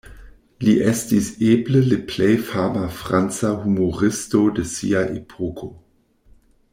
[0.67, 5.71] Li estis eble le plej fama franca humuristo de sia epoko.